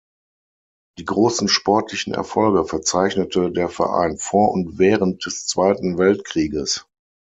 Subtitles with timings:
[0.97, 6.87] Die großen sportlichen Erfolge verzeichnete der Verein vor und während des Zweiten Weltkrieges.